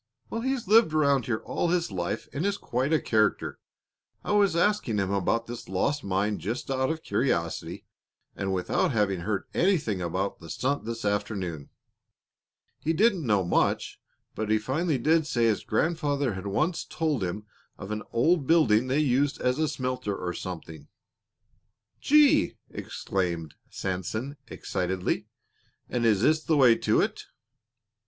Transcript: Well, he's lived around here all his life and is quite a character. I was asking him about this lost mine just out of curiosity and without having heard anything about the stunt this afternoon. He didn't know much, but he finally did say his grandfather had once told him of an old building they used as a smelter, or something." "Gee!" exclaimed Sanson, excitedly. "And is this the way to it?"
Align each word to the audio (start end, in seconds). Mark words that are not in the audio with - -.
Well, 0.31 0.41
he's 0.41 0.67
lived 0.67 0.95
around 0.95 1.27
here 1.27 1.43
all 1.45 1.69
his 1.69 1.91
life 1.91 2.27
and 2.33 2.43
is 2.43 2.57
quite 2.57 2.91
a 2.91 2.99
character. 2.99 3.59
I 4.23 4.31
was 4.31 4.55
asking 4.55 4.97
him 4.97 5.11
about 5.11 5.45
this 5.45 5.69
lost 5.69 6.03
mine 6.03 6.39
just 6.39 6.71
out 6.71 6.89
of 6.89 7.03
curiosity 7.03 7.85
and 8.35 8.51
without 8.51 8.93
having 8.93 9.19
heard 9.19 9.43
anything 9.53 10.01
about 10.01 10.39
the 10.39 10.49
stunt 10.49 10.85
this 10.85 11.05
afternoon. 11.05 11.69
He 12.79 12.93
didn't 12.93 13.23
know 13.27 13.43
much, 13.43 13.99
but 14.33 14.49
he 14.49 14.57
finally 14.57 14.97
did 14.97 15.27
say 15.27 15.45
his 15.45 15.63
grandfather 15.63 16.33
had 16.33 16.47
once 16.47 16.83
told 16.83 17.23
him 17.23 17.45
of 17.77 17.91
an 17.91 18.01
old 18.11 18.47
building 18.47 18.87
they 18.87 18.97
used 18.97 19.39
as 19.39 19.59
a 19.59 19.67
smelter, 19.67 20.17
or 20.17 20.33
something." 20.33 20.87
"Gee!" 21.99 22.57
exclaimed 22.71 23.53
Sanson, 23.69 24.37
excitedly. 24.47 25.27
"And 25.87 26.07
is 26.07 26.21
this 26.23 26.41
the 26.43 26.57
way 26.57 26.73
to 26.77 27.01
it?" 27.01 27.25